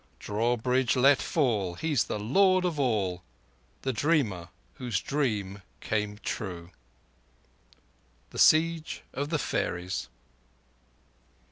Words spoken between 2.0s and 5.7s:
the Lord of us all— The Dreamer whose dream